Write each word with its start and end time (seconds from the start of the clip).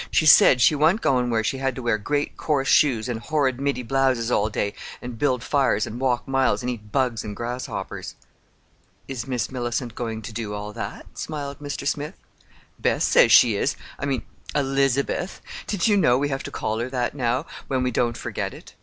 She 0.09 0.25
said 0.25 0.61
she 0.61 0.73
wa'n't 0.73 1.01
goin' 1.01 1.29
where 1.29 1.43
she 1.43 1.59
had 1.59 1.75
to 1.75 1.83
wear 1.83 1.99
great 1.99 2.35
coarse 2.35 2.67
shoes 2.67 3.07
an' 3.07 3.17
horrid 3.17 3.61
middy 3.61 3.83
blouses 3.83 4.31
all 4.31 4.49
day, 4.49 4.73
an' 4.99 5.11
build 5.11 5.43
fires 5.43 5.85
an' 5.85 5.99
walk 5.99 6.27
miles 6.27 6.63
an' 6.63 6.69
eat 6.69 6.91
bugs 6.91 7.23
an' 7.23 7.35
grasshoppers." 7.35 8.15
"Is 9.07 9.27
Miss 9.27 9.51
Mellicent 9.51 9.93
going 9.93 10.23
to 10.23 10.33
do 10.33 10.55
all 10.55 10.73
that?" 10.73 11.05
smiled 11.19 11.59
Mr. 11.59 11.85
Smith. 11.85 12.15
"Bess 12.79 13.05
says 13.05 13.31
she 13.31 13.55
is—I 13.55 14.07
mean, 14.07 14.23
Elizabeth. 14.55 15.39
Did 15.67 15.87
you 15.87 15.97
know? 15.97 16.17
We 16.17 16.29
have 16.29 16.41
to 16.45 16.49
call 16.49 16.79
her 16.79 16.89
that 16.89 17.13
now, 17.13 17.45
when 17.67 17.83
we 17.83 17.91
don't 17.91 18.17
forget 18.17 18.55
it. 18.55 18.73